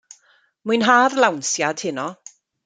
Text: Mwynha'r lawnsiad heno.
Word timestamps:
Mwynha'r 0.69 1.13
lawnsiad 1.25 1.77
heno. 1.89 2.07